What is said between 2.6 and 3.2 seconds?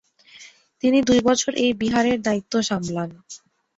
সামলান।